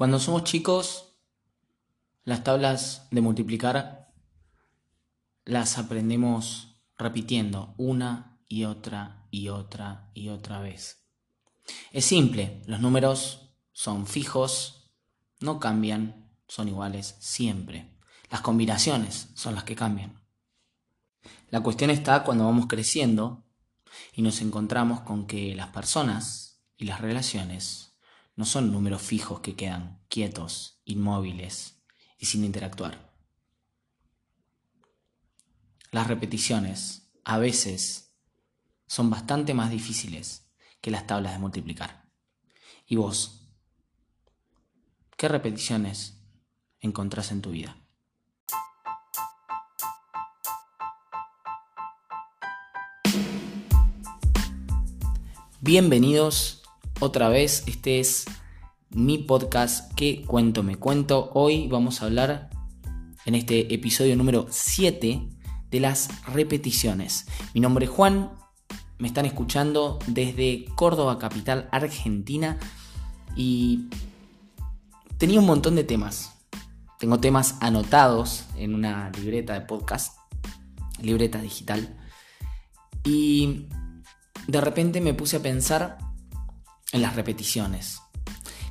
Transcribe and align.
Cuando 0.00 0.18
somos 0.18 0.44
chicos, 0.44 1.12
las 2.24 2.42
tablas 2.42 3.06
de 3.10 3.20
multiplicar 3.20 4.14
las 5.44 5.76
aprendemos 5.76 6.80
repitiendo 6.96 7.74
una 7.76 8.40
y 8.48 8.64
otra 8.64 9.26
y 9.30 9.50
otra 9.50 10.10
y 10.14 10.30
otra 10.30 10.60
vez. 10.60 11.04
Es 11.92 12.06
simple, 12.06 12.62
los 12.64 12.80
números 12.80 13.50
son 13.72 14.06
fijos, 14.06 14.90
no 15.38 15.60
cambian, 15.60 16.30
son 16.48 16.68
iguales 16.68 17.16
siempre. 17.20 17.92
Las 18.30 18.40
combinaciones 18.40 19.28
son 19.34 19.54
las 19.54 19.64
que 19.64 19.76
cambian. 19.76 20.18
La 21.50 21.60
cuestión 21.62 21.90
está 21.90 22.24
cuando 22.24 22.46
vamos 22.46 22.68
creciendo 22.68 23.44
y 24.14 24.22
nos 24.22 24.40
encontramos 24.40 25.00
con 25.00 25.26
que 25.26 25.54
las 25.54 25.68
personas 25.68 26.62
y 26.78 26.86
las 26.86 27.02
relaciones 27.02 27.89
no 28.40 28.46
son 28.46 28.72
números 28.72 29.02
fijos 29.02 29.40
que 29.40 29.54
quedan 29.54 30.00
quietos, 30.08 30.80
inmóviles 30.86 31.78
y 32.16 32.24
sin 32.24 32.42
interactuar. 32.42 33.12
Las 35.90 36.06
repeticiones 36.06 37.12
a 37.22 37.36
veces 37.36 38.14
son 38.86 39.10
bastante 39.10 39.52
más 39.52 39.70
difíciles 39.70 40.50
que 40.80 40.90
las 40.90 41.06
tablas 41.06 41.34
de 41.34 41.38
multiplicar. 41.38 42.08
¿Y 42.86 42.96
vos? 42.96 43.46
¿Qué 45.18 45.28
repeticiones 45.28 46.16
encontrás 46.80 47.32
en 47.32 47.42
tu 47.42 47.50
vida? 47.50 47.76
Bienvenidos 55.60 56.59
otra 57.00 57.30
vez, 57.30 57.64
este 57.66 57.98
es 57.98 58.26
mi 58.90 59.18
podcast 59.18 59.92
que 59.94 60.22
cuento 60.26 60.62
me 60.62 60.76
cuento. 60.76 61.30
Hoy 61.32 61.66
vamos 61.66 62.02
a 62.02 62.04
hablar 62.04 62.50
en 63.24 63.34
este 63.34 63.72
episodio 63.74 64.16
número 64.16 64.46
7 64.50 65.28
de 65.70 65.80
las 65.80 66.10
repeticiones. 66.26 67.26
Mi 67.54 67.60
nombre 67.60 67.86
es 67.86 67.90
Juan, 67.90 68.30
me 68.98 69.08
están 69.08 69.24
escuchando 69.24 69.98
desde 70.08 70.66
Córdoba, 70.74 71.18
capital 71.18 71.68
argentina, 71.72 72.58
y 73.34 73.88
tenía 75.16 75.40
un 75.40 75.46
montón 75.46 75.76
de 75.76 75.84
temas. 75.84 76.34
Tengo 76.98 77.18
temas 77.18 77.56
anotados 77.60 78.44
en 78.56 78.74
una 78.74 79.10
libreta 79.12 79.54
de 79.54 79.62
podcast, 79.62 80.18
libreta 81.00 81.40
digital, 81.40 81.96
y 83.04 83.68
de 84.46 84.60
repente 84.60 85.00
me 85.00 85.14
puse 85.14 85.38
a 85.38 85.42
pensar 85.42 86.09
en 86.92 87.02
las 87.02 87.16
repeticiones. 87.16 88.00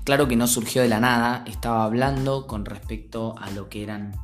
Claro 0.03 0.28
que 0.28 0.36
no 0.36 0.48
surgió 0.48 0.81
de 0.81 0.88
la 0.88 1.00
nada, 1.00 1.44
estaba 1.48 1.84
hablando 1.84 2.48
con 2.48 2.66
respecto 2.66 3.36
a 3.38 3.52
lo 3.52 3.70
que 3.70 3.84
eran 3.84 4.16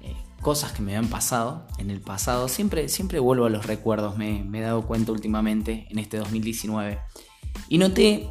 eh, 0.00 0.16
cosas 0.40 0.72
que 0.72 0.80
me 0.80 0.96
habían 0.96 1.10
pasado 1.10 1.66
en 1.76 1.90
el 1.90 2.00
pasado. 2.00 2.48
Siempre, 2.48 2.88
siempre 2.88 3.18
vuelvo 3.18 3.44
a 3.44 3.50
los 3.50 3.66
recuerdos, 3.66 4.16
me, 4.16 4.40
he 4.40 4.60
dado 4.62 4.86
cuenta 4.86 5.12
últimamente 5.12 5.86
en 5.90 5.98
este 5.98 6.16
2019. 6.16 6.98
Y 7.68 7.78
noté 7.78 8.30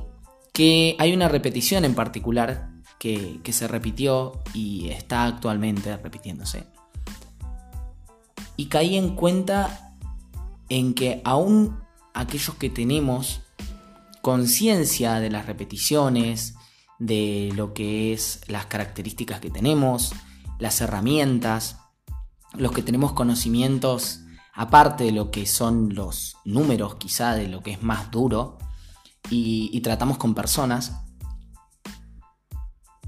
que 0.51 0.95
hay 0.97 1.13
una 1.13 1.27
repetición 1.27 1.85
en 1.85 1.93
particular 1.93 2.71
que, 2.97 3.39
que 3.43 3.53
se 3.53 3.67
repitió 3.67 4.41
y 4.53 4.89
está 4.89 5.25
actualmente 5.25 5.95
repitiéndose. 5.97 6.65
Y 8.55 8.65
caí 8.65 8.97
en 8.97 9.15
cuenta 9.15 9.95
en 10.69 10.95
que 10.95 11.21
aún 11.23 11.77
aquellos 12.15 12.55
que 12.55 12.71
tenemos 12.71 13.42
conciencia 14.23 15.19
de 15.19 15.29
las 15.29 15.47
repeticiones, 15.47 16.55
de 16.97 17.51
lo 17.57 17.73
que 17.73 18.13
es 18.13 18.39
las 18.47 18.67
características 18.67 19.41
que 19.41 19.51
tenemos, 19.51 20.13
las 20.59 20.79
herramientas, 20.79 21.75
los 22.53 22.71
que 22.71 22.81
tenemos 22.81 23.11
conocimientos 23.11 24.21
aparte 24.53 25.03
de 25.03 25.11
lo 25.11 25.29
que 25.29 25.45
son 25.45 25.93
los 25.93 26.37
números, 26.45 26.95
quizá 26.95 27.35
de 27.35 27.49
lo 27.49 27.61
que 27.61 27.71
es 27.71 27.83
más 27.83 28.11
duro, 28.11 28.59
y, 29.29 29.77
tratamos 29.81 30.17
con 30.17 30.33
personas, 30.33 30.93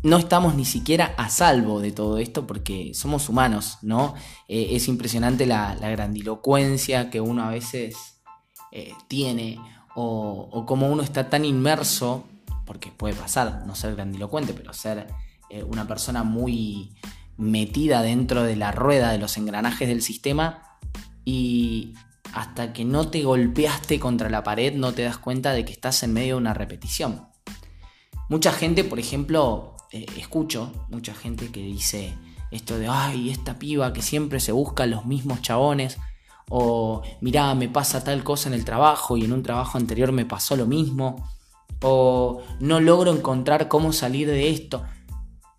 no 0.03 0.17
estamos 0.17 0.55
ni 0.55 0.65
siquiera 0.65 1.15
a 1.17 1.29
salvo 1.29 1.79
de 1.79 1.93
todo 1.93 2.17
esto 2.17 2.45
porque 2.45 2.91
somos 2.93 3.29
humanos, 3.29 3.77
¿no? 3.81 4.15
Eh, 4.49 4.69
es 4.71 4.89
impresionante 4.89 5.45
la, 5.45 5.75
grandilocuencia 5.75 7.09
que 7.09 7.21
uno 7.21 7.43
a 7.43 7.51
veces 7.51 7.95
eh, 8.73 8.93
tiene 9.07 9.59
o, 9.95 10.65
como 10.67 10.89
uno 10.89 11.01
está 11.01 11.29
tan 11.29 11.45
inmerso, 11.45 12.25
porque 12.65 12.91
puede 12.91 13.13
pasar, 13.13 13.63
no 13.65 13.75
ser 13.75 13.95
grandilocuente, 13.95 14.53
pero 14.53 14.73
ser 14.73 15.07
eh, 15.49 15.63
una 15.63 15.87
persona 15.87 16.23
muy 16.23 16.91
metida 17.37 18.01
dentro 18.01 18.43
de 18.43 18.55
la 18.55 18.71
rueda 18.71 19.11
de 19.11 19.17
los 19.17 19.37
engranajes 19.37 19.87
del 19.87 20.01
sistema 20.01 20.77
y 21.23 21.93
hasta 22.33 22.73
que 22.73 22.85
no 22.85 23.07
te 23.07 23.23
golpeaste 23.23 23.99
contra 23.99 24.29
la 24.29 24.43
pared 24.43 24.73
no 24.73 24.93
te 24.93 25.03
das 25.03 25.17
cuenta 25.17 25.53
de 25.53 25.65
que 25.65 25.71
estás 25.73 26.03
en 26.03 26.13
medio 26.13 26.35
de 26.35 26.41
una 26.41 26.53
repetición. 26.53 27.27
Mucha 28.29 28.51
gente, 28.51 28.83
por 28.83 28.99
ejemplo, 28.99 29.75
eh, 29.91 30.05
escucho 30.17 30.87
mucha 30.89 31.13
gente 31.13 31.51
que 31.51 31.61
dice 31.61 32.13
esto 32.51 32.77
de, 32.77 32.87
ay, 32.87 33.29
esta 33.29 33.59
piba 33.59 33.93
que 33.93 34.01
siempre 34.01 34.39
se 34.39 34.51
busca 34.51 34.85
los 34.85 35.05
mismos 35.05 35.41
chabones 35.41 35.97
o 36.49 37.01
mirá, 37.21 37.55
me 37.55 37.69
pasa 37.69 38.03
tal 38.03 38.23
cosa 38.23 38.49
en 38.49 38.55
el 38.55 38.65
trabajo 38.65 39.17
y 39.17 39.25
en 39.25 39.33
un 39.33 39.43
trabajo 39.43 39.77
anterior 39.77 40.11
me 40.11 40.25
pasó 40.25 40.55
lo 40.55 40.65
mismo, 40.65 41.27
o 41.81 42.41
no 42.59 42.79
logro 42.79 43.11
encontrar 43.11 43.67
cómo 43.67 43.93
salir 43.93 44.27
de 44.27 44.49
esto. 44.49 44.83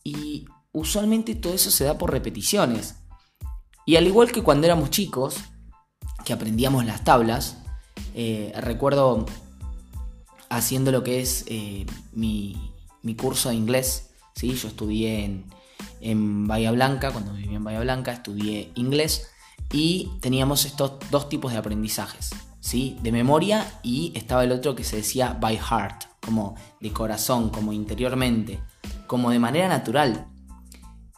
Y 0.05 0.47
usualmente 0.73 1.35
todo 1.35 1.55
eso 1.55 1.71
se 1.71 1.85
da 1.85 1.99
por 1.99 2.13
repeticiones. 2.13 2.97
Y 3.85 3.97
al 3.97 4.07
igual 4.07 4.33
que 4.33 4.43
cuando 4.43 4.67
éramos 4.67 4.91
chicos, 4.91 5.37
que 6.25 6.33
aprendíamos 6.33 6.85
las 6.85 7.05
tablas, 7.05 7.59
eh, 8.15 8.53
recuerdo 8.57 9.27
haciendo 10.49 10.93
lo 10.93 11.03
que 11.03 11.21
es 11.21 11.45
eh, 11.49 11.87
mi, 12.13 12.73
curso 13.17 13.49
de 13.49 13.57
inglés, 13.57 14.11
¿sí? 14.35 14.55
yo 14.55 14.69
estudié 14.69 15.25
en, 15.25 15.45
en 16.01 16.47
Bahía 16.47 16.73
Blanca, 16.73 17.13
cuando 17.13 17.33
vivía 17.33 17.57
en 17.57 17.65
Bahía 17.65 17.81
Blanca, 17.81 18.13
estudié 18.13 18.73
inglés 18.75 19.29
y 19.73 20.11
teníamos 20.21 20.65
estos 20.65 20.93
dos 21.11 21.29
tipos 21.29 21.53
de 21.53 21.59
aprendizajes, 21.59 22.31
¿sí? 22.61 22.99
De 23.03 23.13
memoria 23.13 23.81
y 23.83 24.13
estaba 24.15 24.45
el 24.45 24.53
otro 24.53 24.75
que 24.75 24.85
se 24.85 24.97
decía 24.97 25.37
by 25.41 25.59
heart, 25.59 26.05
como 26.21 26.57
de 26.81 26.93
corazón, 26.93 27.51
como 27.51 27.73
interiormente, 27.73 28.61
como 29.07 29.31
de 29.31 29.39
manera 29.39 29.69
natural. 29.69 30.29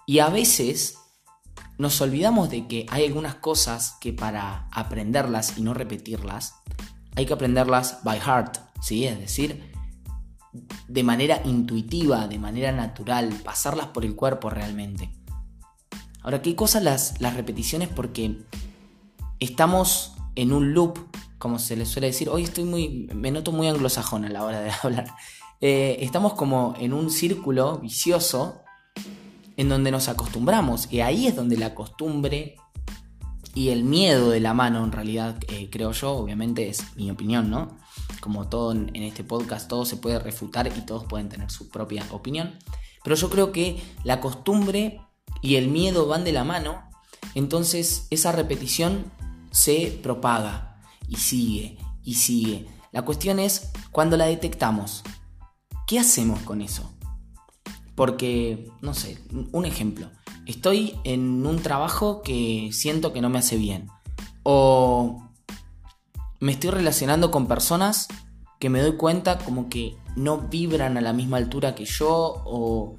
Y 0.06 0.20
a 0.20 0.28
veces 0.28 0.98
nos 1.78 2.00
olvidamos 2.00 2.50
de 2.50 2.66
que 2.66 2.86
hay 2.90 3.06
algunas 3.06 3.36
cosas 3.36 3.96
que 4.00 4.12
para 4.12 4.68
aprenderlas 4.72 5.58
y 5.58 5.62
no 5.62 5.74
repetirlas, 5.74 6.54
hay 7.14 7.26
que 7.26 7.32
aprenderlas 7.32 8.02
by 8.04 8.20
heart, 8.20 8.58
¿sí? 8.80 9.04
Es 9.04 9.18
decir, 9.18 9.72
de 10.88 11.02
manera 11.02 11.42
intuitiva, 11.44 12.26
de 12.26 12.38
manera 12.38 12.72
natural, 12.72 13.32
pasarlas 13.44 13.88
por 13.88 14.04
el 14.04 14.16
cuerpo 14.16 14.50
realmente. 14.50 15.17
Ahora, 16.22 16.42
¿qué 16.42 16.56
cosas 16.56 16.82
las, 16.82 17.20
las 17.20 17.34
repeticiones? 17.34 17.88
Porque 17.88 18.38
estamos 19.40 20.14
en 20.34 20.52
un 20.52 20.74
loop, 20.74 20.98
como 21.38 21.58
se 21.58 21.76
le 21.76 21.86
suele 21.86 22.08
decir. 22.08 22.28
Hoy 22.28 22.44
estoy 22.44 22.64
muy. 22.64 23.08
me 23.14 23.30
noto 23.30 23.52
muy 23.52 23.68
anglosajón 23.68 24.24
a 24.24 24.28
la 24.28 24.44
hora 24.44 24.60
de 24.60 24.70
hablar. 24.82 25.14
Eh, 25.60 25.98
estamos 26.00 26.34
como 26.34 26.74
en 26.78 26.92
un 26.92 27.10
círculo 27.10 27.78
vicioso 27.78 28.62
en 29.56 29.68
donde 29.68 29.90
nos 29.90 30.08
acostumbramos. 30.08 30.92
Y 30.92 31.00
ahí 31.00 31.26
es 31.26 31.36
donde 31.36 31.56
la 31.56 31.74
costumbre 31.74 32.56
y 33.54 33.70
el 33.70 33.84
miedo 33.84 34.30
de 34.30 34.40
la 34.40 34.54
mano, 34.54 34.84
en 34.84 34.92
realidad, 34.92 35.36
eh, 35.48 35.68
creo 35.70 35.92
yo, 35.92 36.12
obviamente 36.12 36.68
es 36.68 36.96
mi 36.96 37.10
opinión, 37.10 37.50
¿no? 37.50 37.76
Como 38.20 38.48
todo 38.48 38.72
en 38.72 38.94
este 38.96 39.24
podcast, 39.24 39.68
todo 39.68 39.84
se 39.84 39.96
puede 39.96 40.18
refutar 40.18 40.66
y 40.68 40.80
todos 40.82 41.04
pueden 41.04 41.28
tener 41.28 41.50
su 41.50 41.68
propia 41.68 42.04
opinión. 42.10 42.56
Pero 43.02 43.16
yo 43.16 43.30
creo 43.30 43.52
que 43.52 43.82
la 44.04 44.20
costumbre 44.20 45.00
y 45.42 45.56
el 45.56 45.68
miedo 45.68 46.06
van 46.06 46.24
de 46.24 46.32
la 46.32 46.44
mano, 46.44 46.82
entonces 47.34 48.06
esa 48.10 48.32
repetición 48.32 49.10
se 49.50 49.98
propaga 50.02 50.80
y 51.08 51.16
sigue 51.16 51.78
y 52.02 52.14
sigue. 52.14 52.66
La 52.92 53.02
cuestión 53.02 53.38
es 53.38 53.70
cuando 53.92 54.16
la 54.16 54.26
detectamos, 54.26 55.02
¿qué 55.86 55.98
hacemos 55.98 56.40
con 56.40 56.62
eso? 56.62 56.90
Porque, 57.94 58.70
no 58.80 58.94
sé, 58.94 59.18
un 59.52 59.64
ejemplo, 59.64 60.10
estoy 60.46 60.94
en 61.04 61.44
un 61.46 61.60
trabajo 61.60 62.22
que 62.22 62.70
siento 62.72 63.12
que 63.12 63.20
no 63.20 63.28
me 63.28 63.38
hace 63.38 63.56
bien 63.56 63.88
o 64.42 65.28
me 66.40 66.52
estoy 66.52 66.70
relacionando 66.70 67.30
con 67.30 67.46
personas 67.46 68.08
que 68.58 68.70
me 68.70 68.80
doy 68.80 68.96
cuenta 68.96 69.38
como 69.38 69.68
que 69.68 69.96
no 70.16 70.38
vibran 70.38 70.96
a 70.96 71.00
la 71.00 71.12
misma 71.12 71.36
altura 71.36 71.74
que 71.74 71.84
yo 71.84 72.42
o 72.44 72.96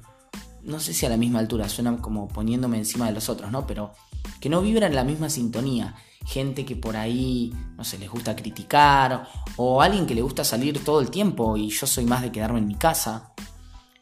no 0.70 0.80
sé 0.80 0.94
si 0.94 1.04
a 1.04 1.08
la 1.08 1.16
misma 1.16 1.40
altura, 1.40 1.68
suena 1.68 1.96
como 1.98 2.28
poniéndome 2.28 2.78
encima 2.78 3.06
de 3.06 3.12
los 3.12 3.28
otros, 3.28 3.50
¿no? 3.50 3.66
Pero 3.66 3.92
que 4.40 4.48
no 4.48 4.62
vibran 4.62 4.90
en 4.90 4.96
la 4.96 5.04
misma 5.04 5.28
sintonía. 5.28 5.94
Gente 6.24 6.64
que 6.64 6.76
por 6.76 6.96
ahí, 6.96 7.52
no 7.76 7.84
sé, 7.84 7.98
les 7.98 8.10
gusta 8.10 8.36
criticar, 8.36 9.28
o 9.56 9.82
alguien 9.82 10.06
que 10.06 10.14
le 10.14 10.22
gusta 10.22 10.44
salir 10.44 10.82
todo 10.84 11.00
el 11.00 11.10
tiempo 11.10 11.56
y 11.56 11.70
yo 11.70 11.86
soy 11.86 12.04
más 12.04 12.22
de 12.22 12.32
quedarme 12.32 12.58
en 12.58 12.66
mi 12.66 12.76
casa. 12.76 13.32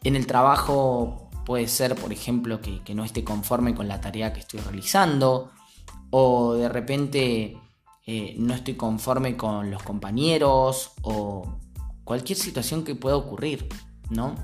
En 0.05 0.17
el 0.17 0.27
trabajo 0.27 1.31
puede 1.45 1.69
ser, 1.69 1.95
por 1.95 2.13
ejemplo, 2.13 2.61
que, 2.61 2.95
no 2.95 3.05
esté 3.05 3.25
conforme 3.25 3.75
con 3.75 3.89
la 3.89 4.01
tarea 4.01 4.33
que 4.33 4.41
estoy 4.41 4.61
realizando 4.61 5.51
o 6.11 6.55
de 6.55 6.69
repente 6.69 7.59
eh, 8.07 8.35
no 8.39 8.55
estoy 8.55 8.75
conforme 8.75 9.37
con 9.37 9.71
los 9.71 9.83
compañeros 9.83 10.93
o 11.03 11.59
cualquier 12.05 12.39
situación 12.39 12.85
que 12.85 12.95
pueda 12.95 13.17
ocurrir, 13.17 13.69
¿no? 14.11 14.35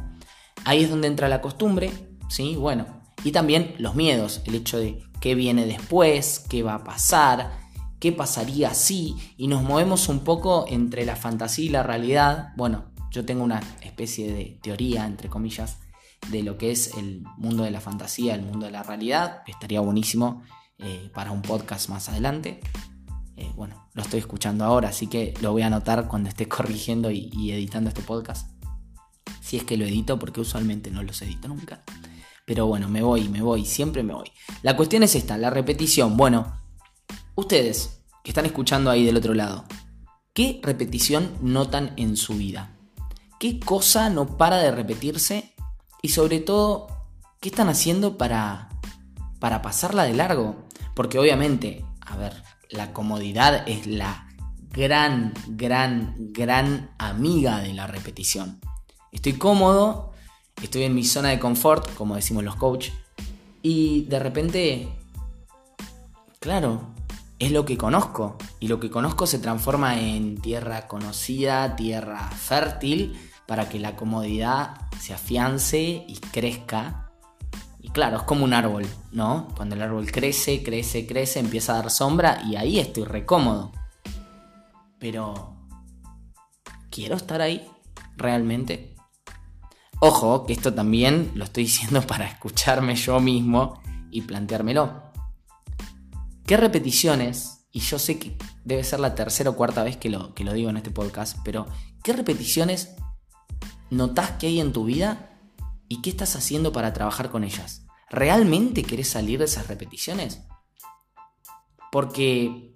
Ahí 0.64 0.84
es 0.84 0.90
donde 0.90 1.08
entra 1.08 1.28
la 1.28 1.40
costumbre, 1.40 1.90
¿sí? 2.34 2.56
Bueno, 2.56 2.86
y 3.22 3.30
también 3.30 3.76
los 3.78 3.94
miedos, 3.94 4.42
el 4.44 4.56
hecho 4.56 4.78
de 4.78 5.02
qué 5.20 5.34
viene 5.34 5.66
después, 5.66 6.44
qué 6.48 6.62
va 6.64 6.74
a 6.74 6.84
pasar, 6.84 7.58
qué 8.00 8.10
pasaría 8.10 8.74
si, 8.74 9.16
y 9.36 9.46
nos 9.46 9.62
movemos 9.62 10.08
un 10.08 10.20
poco 10.20 10.66
entre 10.68 11.06
la 11.06 11.14
fantasía 11.14 11.64
y 11.64 11.68
la 11.68 11.84
realidad. 11.84 12.52
Bueno, 12.56 12.86
yo 13.12 13.24
tengo 13.24 13.44
una 13.44 13.60
especie 13.82 14.32
de 14.32 14.58
teoría, 14.62 15.06
entre 15.06 15.28
comillas, 15.28 15.78
de 16.32 16.42
lo 16.42 16.58
que 16.58 16.72
es 16.72 16.94
el 16.96 17.22
mundo 17.36 17.62
de 17.62 17.70
la 17.70 17.80
fantasía, 17.80 18.34
el 18.34 18.42
mundo 18.42 18.66
de 18.66 18.72
la 18.72 18.82
realidad. 18.82 19.42
Estaría 19.46 19.78
buenísimo 19.78 20.42
eh, 20.78 21.10
para 21.14 21.30
un 21.30 21.40
podcast 21.40 21.88
más 21.88 22.08
adelante. 22.08 22.60
Eh, 23.36 23.52
bueno, 23.54 23.88
lo 23.94 24.02
estoy 24.02 24.18
escuchando 24.18 24.64
ahora, 24.64 24.88
así 24.88 25.06
que 25.06 25.34
lo 25.40 25.52
voy 25.52 25.62
a 25.62 25.68
anotar 25.68 26.08
cuando 26.08 26.28
esté 26.28 26.48
corrigiendo 26.48 27.12
y, 27.12 27.52
editando 27.52 27.88
este 27.88 28.02
podcast. 28.02 28.50
Si 29.40 29.56
es 29.56 29.62
que 29.62 29.76
lo 29.76 29.84
edito, 29.84 30.18
porque 30.18 30.40
usualmente 30.40 30.90
no 30.90 31.02
los 31.04 31.22
edito 31.22 31.46
nunca. 31.46 31.84
Pero 32.44 32.66
bueno, 32.66 32.88
me 32.88 33.02
voy, 33.02 33.28
me 33.28 33.40
voy, 33.40 33.64
siempre 33.64 34.02
me 34.02 34.14
voy. 34.14 34.30
La 34.62 34.76
cuestión 34.76 35.02
es 35.02 35.14
esta, 35.14 35.38
la 35.38 35.50
repetición. 35.50 36.16
Bueno, 36.16 36.60
ustedes 37.34 38.02
que 38.22 38.30
están 38.30 38.46
escuchando 38.46 38.90
ahí 38.90 39.04
del 39.04 39.16
otro 39.16 39.34
lado, 39.34 39.64
¿qué 40.32 40.60
repetición 40.62 41.32
notan 41.40 41.92
en 41.96 42.16
su 42.16 42.34
vida? 42.34 42.76
¿Qué 43.40 43.60
cosa 43.60 44.10
no 44.10 44.36
para 44.36 44.58
de 44.58 44.70
repetirse? 44.70 45.54
Y 46.02 46.10
sobre 46.10 46.40
todo, 46.40 46.86
¿qué 47.40 47.48
están 47.48 47.68
haciendo 47.68 48.18
para, 48.18 48.68
para 49.38 49.62
pasarla 49.62 50.04
de 50.04 50.14
largo? 50.14 50.64
Porque 50.94 51.18
obviamente, 51.18 51.84
a 52.00 52.16
ver, 52.16 52.42
la 52.70 52.92
comodidad 52.92 53.68
es 53.68 53.86
la 53.86 54.28
gran, 54.70 55.32
gran, 55.48 56.14
gran 56.32 56.90
amiga 56.98 57.60
de 57.60 57.72
la 57.72 57.86
repetición. 57.86 58.60
Estoy 59.12 59.34
cómodo, 59.34 60.13
estoy 60.62 60.84
en 60.84 60.94
mi 60.94 61.04
zona 61.04 61.30
de 61.30 61.38
confort, 61.38 61.94
como 61.94 62.16
decimos 62.16 62.44
los 62.44 62.56
coaches, 62.56 62.92
y 63.62 64.04
de 64.04 64.18
repente, 64.18 64.88
claro, 66.40 66.94
es 67.38 67.52
lo 67.52 67.64
que 67.64 67.76
conozco, 67.76 68.36
y 68.60 68.68
lo 68.68 68.80
que 68.80 68.90
conozco 68.90 69.26
se 69.26 69.38
transforma 69.38 70.00
en 70.00 70.40
tierra 70.40 70.86
conocida, 70.86 71.76
tierra 71.76 72.30
fértil, 72.30 73.18
para 73.46 73.68
que 73.68 73.78
la 73.78 73.96
comodidad 73.96 74.80
se 75.00 75.12
afiance 75.12 75.78
y 75.80 76.18
crezca 76.32 77.04
y 77.84 77.90
claro, 77.90 78.16
es 78.16 78.22
como 78.22 78.46
un 78.46 78.54
árbol, 78.54 78.86
¿no? 79.12 79.48
Cuando 79.54 79.74
el 79.74 79.82
árbol 79.82 80.10
crece, 80.10 80.62
crece, 80.62 81.06
crece, 81.06 81.38
empieza 81.38 81.74
a 81.74 81.82
dar 81.82 81.90
sombra 81.90 82.40
y 82.42 82.56
ahí 82.56 82.78
estoy 82.78 83.04
recómodo. 83.04 83.72
Pero, 84.98 85.54
¿quiero 86.88 87.16
estar 87.16 87.42
ahí 87.42 87.70
realmente? 88.16 88.93
Ojo, 90.00 90.46
que 90.46 90.52
esto 90.52 90.74
también 90.74 91.32
lo 91.34 91.44
estoy 91.44 91.64
diciendo 91.64 92.02
para 92.06 92.26
escucharme 92.26 92.96
yo 92.96 93.20
mismo 93.20 93.82
y 94.10 94.22
planteármelo. 94.22 95.02
¿Qué 96.46 96.56
repeticiones? 96.56 97.66
Y 97.72 97.80
yo 97.80 97.98
sé 97.98 98.18
que 98.18 98.36
debe 98.64 98.84
ser 98.84 99.00
la 99.00 99.14
tercera 99.14 99.50
o 99.50 99.56
cuarta 99.56 99.82
vez 99.82 99.96
que 99.96 100.10
lo, 100.10 100.34
que 100.34 100.44
lo 100.44 100.52
digo 100.52 100.70
en 100.70 100.76
este 100.76 100.90
podcast, 100.90 101.38
pero 101.44 101.66
¿qué 102.02 102.12
repeticiones 102.12 102.94
notas 103.90 104.32
que 104.32 104.46
hay 104.46 104.60
en 104.60 104.72
tu 104.72 104.84
vida 104.84 105.30
¿Y 105.88 106.00
qué 106.02 106.10
estás 106.10 106.34
haciendo 106.36 106.72
para 106.72 106.92
trabajar 106.92 107.30
con 107.30 107.44
ellas? 107.44 107.86
¿Realmente 108.10 108.82
querés 108.82 109.08
salir 109.08 109.38
de 109.38 109.44
esas 109.44 109.68
repeticiones? 109.68 110.40
Porque, 111.92 112.72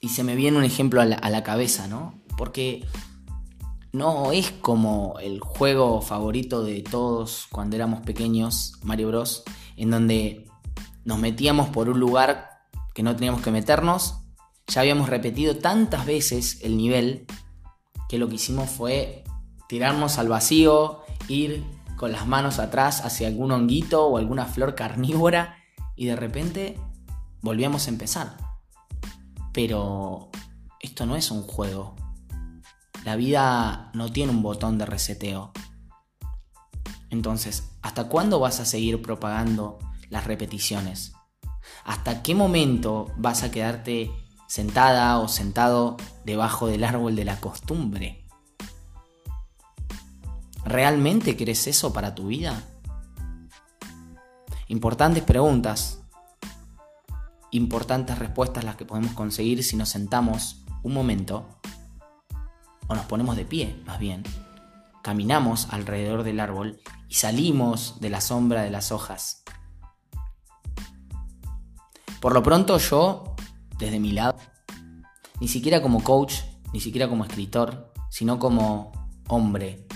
y 0.00 0.08
se 0.10 0.22
me 0.22 0.36
viene 0.36 0.58
un 0.58 0.64
ejemplo 0.64 1.00
a 1.00 1.04
la, 1.04 1.42
cabeza, 1.42 1.88
¿no? 1.88 2.22
Porque 2.36 2.86
no 3.92 4.32
es 4.32 4.50
como 4.50 5.16
el 5.20 5.40
juego 5.40 6.00
favorito 6.00 6.64
de 6.64 6.82
todos 6.82 7.46
cuando 7.50 7.76
éramos 7.76 8.00
pequeños, 8.00 8.74
Mario 8.82 9.08
Bros, 9.08 9.44
en 9.76 9.90
donde 9.90 10.46
nos 11.04 11.18
metíamos 11.18 11.68
por 11.68 11.88
un 11.88 12.00
lugar 12.00 12.62
que 12.94 13.02
no 13.02 13.14
teníamos 13.14 13.42
que 13.42 13.50
meternos, 13.50 14.18
ya 14.66 14.80
habíamos 14.80 15.08
repetido 15.08 15.56
tantas 15.56 16.06
veces 16.06 16.60
el 16.62 16.76
nivel 16.76 17.26
que 18.08 18.18
lo 18.18 18.28
que 18.28 18.36
hicimos 18.36 18.70
fue 18.70 19.24
tirarnos 19.68 20.18
al 20.18 20.28
vacío, 20.28 21.00
ir 21.28 21.64
con 21.96 22.12
las 22.12 22.26
manos 22.26 22.58
atrás 22.58 23.04
hacia 23.04 23.28
algún 23.28 23.52
honguito 23.52 24.06
o 24.06 24.18
alguna 24.18 24.46
flor 24.46 24.74
carnívora 24.74 25.56
y 25.96 26.06
de 26.06 26.16
repente 26.16 26.78
volvíamos 27.42 27.86
a 27.86 27.90
empezar. 27.90 28.36
Pero 29.52 30.30
esto 30.80 31.06
no 31.06 31.16
es 31.16 31.30
un 31.30 31.42
juego. 31.42 31.94
La 33.04 33.16
vida 33.16 33.90
no 33.94 34.12
tiene 34.12 34.30
un 34.30 34.42
botón 34.42 34.78
de 34.78 34.86
reseteo. 34.86 35.52
Entonces, 37.10 37.70
¿hasta 37.82 38.08
cuándo 38.08 38.38
vas 38.38 38.60
a 38.60 38.64
seguir 38.64 39.02
propagando 39.02 39.78
las 40.08 40.24
repeticiones? 40.24 41.12
¿Hasta 41.84 42.22
qué 42.22 42.34
momento 42.34 43.12
vas 43.16 43.42
a 43.42 43.50
quedarte 43.50 44.10
sentada 44.46 45.18
o 45.18 45.26
sentado 45.26 45.96
debajo 46.24 46.68
del 46.68 46.84
árbol 46.84 47.16
de 47.16 47.24
la 47.24 47.40
costumbre? 47.40 48.24
¿Realmente 50.64 51.36
querés 51.36 51.66
eso 51.66 51.92
para 51.92 52.14
tu 52.14 52.28
vida? 52.28 52.62
Importantes 54.68 55.24
preguntas, 55.24 56.02
importantes 57.50 58.18
respuestas 58.18 58.62
las 58.62 58.76
que 58.76 58.84
podemos 58.84 59.12
conseguir 59.12 59.64
si 59.64 59.76
nos 59.76 59.88
sentamos 59.88 60.64
un 60.82 60.94
momento 60.94 61.60
o 62.92 62.94
nos 62.94 63.06
ponemos 63.06 63.36
de 63.36 63.44
pie, 63.44 63.82
más 63.86 63.98
bien. 63.98 64.22
Caminamos 65.02 65.68
alrededor 65.70 66.22
del 66.22 66.40
árbol 66.40 66.80
y 67.08 67.14
salimos 67.14 68.00
de 68.00 68.10
la 68.10 68.20
sombra 68.20 68.62
de 68.62 68.70
las 68.70 68.92
hojas. 68.92 69.42
Por 72.20 72.34
lo 72.34 72.42
pronto 72.42 72.78
yo, 72.78 73.34
desde 73.78 73.98
mi 73.98 74.12
lado, 74.12 74.36
ni 75.40 75.48
siquiera 75.48 75.82
como 75.82 76.04
coach, 76.04 76.34
ni 76.72 76.80
siquiera 76.80 77.08
como 77.08 77.24
escritor, 77.24 77.92
sino 78.10 78.38
como 78.38 78.92
hombre, 79.28 79.86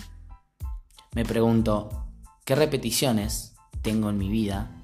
me 1.14 1.24
pregunto, 1.24 2.08
¿qué 2.44 2.54
repeticiones 2.54 3.54
tengo 3.82 4.10
en 4.10 4.18
mi 4.18 4.28
vida 4.28 4.82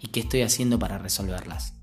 y 0.00 0.08
qué 0.08 0.20
estoy 0.20 0.42
haciendo 0.42 0.78
para 0.78 0.98
resolverlas? 0.98 1.74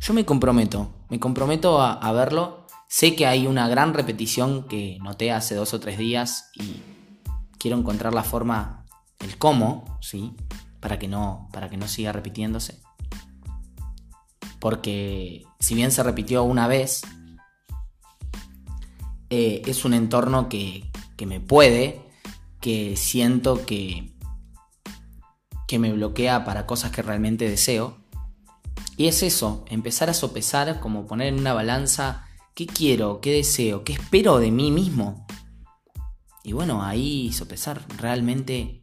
Yo 0.00 0.14
me 0.14 0.24
comprometo, 0.24 0.90
me 1.08 1.18
comprometo 1.18 1.80
a, 1.80 2.12
verlo. 2.12 2.65
Sé 2.88 3.16
que 3.16 3.26
hay 3.26 3.46
una 3.46 3.68
gran 3.68 3.94
repetición 3.94 4.68
que 4.68 4.98
noté 5.02 5.32
hace 5.32 5.54
dos 5.54 5.74
o 5.74 5.80
tres 5.80 5.98
días 5.98 6.50
y 6.54 6.82
quiero 7.58 7.76
encontrar 7.76 8.14
la 8.14 8.22
forma, 8.22 8.84
el 9.18 9.36
cómo, 9.38 9.98
¿sí? 10.00 10.34
Para 10.80 10.98
que 10.98 11.08
no, 11.08 11.48
para 11.52 11.68
que 11.68 11.76
no 11.76 11.88
siga 11.88 12.12
repitiéndose. 12.12 12.80
Porque 14.60 15.44
si 15.58 15.74
bien 15.74 15.90
se 15.90 16.02
repitió 16.02 16.44
una 16.44 16.68
vez, 16.68 17.02
eh, 19.30 19.62
es 19.66 19.84
un 19.84 19.94
entorno 19.94 20.48
que, 20.48 20.90
que 21.16 21.26
me 21.26 21.40
puede 21.40 22.06
que 22.60 22.96
siento 22.96 23.66
que, 23.66 24.12
que 25.68 25.78
me 25.78 25.92
bloquea 25.92 26.44
para 26.44 26.66
cosas 26.66 26.90
que 26.90 27.02
realmente 27.02 27.48
deseo. 27.48 27.98
Y 28.96 29.06
es 29.08 29.22
eso, 29.22 29.64
empezar 29.68 30.08
a 30.08 30.14
sopesar, 30.14 30.80
como 30.80 31.06
poner 31.06 31.28
en 31.28 31.38
una 31.38 31.52
balanza 31.52 32.25
qué 32.56 32.66
quiero, 32.66 33.20
qué 33.20 33.32
deseo, 33.32 33.84
qué 33.84 33.92
espero 33.92 34.38
de 34.38 34.50
mí 34.50 34.72
mismo. 34.72 35.26
Y 36.42 36.54
bueno, 36.54 36.82
ahí 36.82 37.30
sopesar, 37.32 37.84
realmente 37.98 38.82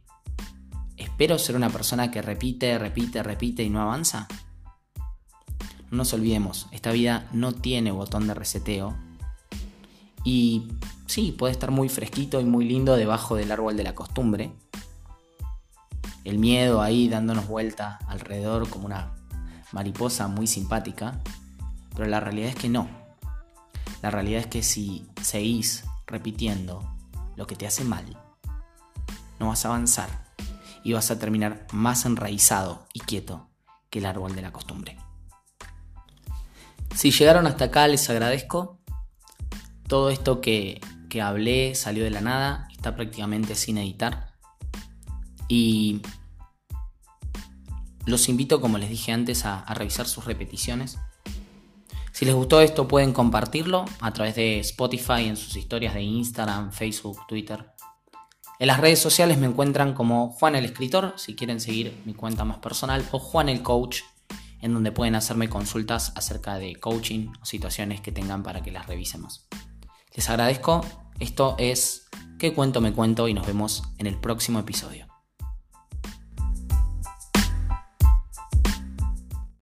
espero 0.96 1.38
ser 1.40 1.56
una 1.56 1.68
persona 1.68 2.12
que 2.12 2.22
repite, 2.22 2.78
repite, 2.78 3.24
repite 3.24 3.64
y 3.64 3.70
no 3.70 3.82
avanza. 3.82 4.28
No 5.90 5.98
nos 5.98 6.12
olvidemos, 6.12 6.68
esta 6.70 6.92
vida 6.92 7.28
no 7.32 7.52
tiene 7.52 7.90
botón 7.90 8.28
de 8.28 8.34
reseteo. 8.34 8.96
Y 10.22 10.68
sí, 11.06 11.32
puede 11.32 11.52
estar 11.52 11.72
muy 11.72 11.88
fresquito 11.88 12.40
y 12.40 12.44
muy 12.44 12.66
lindo 12.66 12.94
debajo 12.94 13.34
del 13.34 13.50
árbol 13.50 13.76
de 13.76 13.82
la 13.82 13.96
costumbre. 13.96 14.52
El 16.22 16.38
miedo 16.38 16.80
ahí 16.80 17.08
dándonos 17.08 17.48
vuelta 17.48 17.98
alrededor 18.06 18.68
como 18.70 18.86
una 18.86 19.16
mariposa 19.72 20.28
muy 20.28 20.46
simpática. 20.46 21.20
Pero 21.96 22.08
la 22.08 22.20
realidad 22.20 22.50
es 22.50 22.56
que 22.56 22.68
no. 22.68 23.03
La 24.04 24.10
realidad 24.10 24.40
es 24.40 24.46
que 24.48 24.62
si 24.62 25.06
seguís 25.22 25.84
repitiendo 26.06 26.86
lo 27.36 27.46
que 27.46 27.56
te 27.56 27.66
hace 27.66 27.84
mal, 27.84 28.04
no 29.40 29.48
vas 29.48 29.64
a 29.64 29.68
avanzar 29.68 30.10
y 30.82 30.92
vas 30.92 31.10
a 31.10 31.18
terminar 31.18 31.66
más 31.72 32.04
enraizado 32.04 32.86
y 32.92 33.00
quieto 33.00 33.48
que 33.88 34.00
el 34.00 34.04
árbol 34.04 34.34
de 34.34 34.42
la 34.42 34.52
costumbre. 34.52 34.98
Si 36.94 37.12
llegaron 37.12 37.46
hasta 37.46 37.64
acá 37.64 37.88
les 37.88 38.10
agradezco. 38.10 38.78
Todo 39.88 40.10
esto 40.10 40.42
que, 40.42 40.82
que 41.08 41.22
hablé 41.22 41.74
salió 41.74 42.04
de 42.04 42.10
la 42.10 42.20
nada, 42.20 42.68
está 42.72 42.96
prácticamente 42.96 43.54
sin 43.54 43.78
editar. 43.78 44.34
Y 45.48 46.02
los 48.04 48.28
invito, 48.28 48.60
como 48.60 48.76
les 48.76 48.90
dije 48.90 49.12
antes, 49.12 49.46
a, 49.46 49.64
revisar 49.72 50.06
sus 50.06 50.26
repeticiones. 50.26 50.98
Si 52.24 52.28
les 52.28 52.36
gustó 52.36 52.62
esto 52.62 52.88
pueden 52.88 53.12
compartirlo 53.12 53.84
a 54.00 54.10
través 54.14 54.34
de 54.34 54.58
Spotify 54.60 55.26
en 55.26 55.36
sus 55.36 55.56
historias 55.56 55.92
de 55.92 56.00
Instagram, 56.00 56.72
Facebook, 56.72 57.18
Twitter. 57.28 57.74
En 58.58 58.66
las 58.66 58.80
redes 58.80 58.98
sociales 58.98 59.36
me 59.36 59.46
encuentran 59.46 59.92
como 59.92 60.30
Juan 60.30 60.56
el 60.56 60.64
Escritor, 60.64 61.12
si 61.18 61.34
quieren 61.34 61.60
seguir 61.60 62.00
mi 62.06 62.14
cuenta 62.14 62.46
más 62.46 62.60
personal, 62.60 63.06
o 63.10 63.18
Juan 63.18 63.50
el 63.50 63.60
Coach, 63.60 64.00
en 64.62 64.72
donde 64.72 64.90
pueden 64.90 65.16
hacerme 65.16 65.50
consultas 65.50 66.14
acerca 66.16 66.56
de 66.58 66.76
coaching 66.76 67.28
o 67.42 67.44
situaciones 67.44 68.00
que 68.00 68.10
tengan 68.10 68.42
para 68.42 68.62
que 68.62 68.72
las 68.72 68.86
revisemos. 68.86 69.46
Les 70.14 70.30
agradezco, 70.30 70.80
esto 71.20 71.56
es 71.58 72.06
¿Qué 72.38 72.54
cuento 72.54 72.80
me 72.80 72.94
cuento? 72.94 73.28
y 73.28 73.34
nos 73.34 73.46
vemos 73.46 73.82
en 73.98 74.06
el 74.06 74.18
próximo 74.18 74.60
episodio. 74.60 75.13